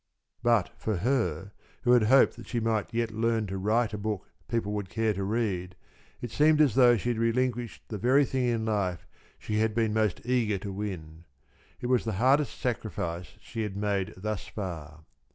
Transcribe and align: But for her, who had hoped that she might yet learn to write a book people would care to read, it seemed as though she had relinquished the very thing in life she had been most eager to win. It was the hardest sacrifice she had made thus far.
But 0.41 0.71
for 0.79 0.95
her, 0.97 1.51
who 1.83 1.91
had 1.91 2.01
hoped 2.05 2.35
that 2.37 2.47
she 2.47 2.59
might 2.59 2.91
yet 2.91 3.11
learn 3.11 3.45
to 3.45 3.57
write 3.59 3.93
a 3.93 3.99
book 3.99 4.27
people 4.47 4.71
would 4.71 4.89
care 4.89 5.13
to 5.13 5.23
read, 5.23 5.75
it 6.21 6.31
seemed 6.31 6.59
as 6.59 6.73
though 6.73 6.97
she 6.97 7.09
had 7.09 7.19
relinquished 7.19 7.83
the 7.87 7.99
very 7.99 8.25
thing 8.25 8.45
in 8.45 8.65
life 8.65 9.05
she 9.37 9.59
had 9.59 9.75
been 9.75 9.93
most 9.93 10.19
eager 10.25 10.57
to 10.57 10.71
win. 10.73 11.25
It 11.81 11.85
was 11.85 12.03
the 12.03 12.13
hardest 12.17 12.59
sacrifice 12.59 13.37
she 13.41 13.61
had 13.61 13.77
made 13.77 14.15
thus 14.17 14.47
far. 14.47 15.05